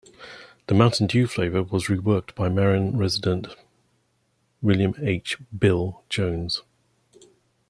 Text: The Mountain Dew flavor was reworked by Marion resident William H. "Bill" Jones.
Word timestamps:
The 0.65 0.73
Mountain 0.73 1.05
Dew 1.05 1.27
flavor 1.27 1.61
was 1.61 1.85
reworked 1.85 2.33
by 2.33 2.49
Marion 2.49 2.97
resident 2.97 3.49
William 4.59 4.95
H. 4.99 5.37
"Bill" 5.55 6.01
Jones. 6.09 6.63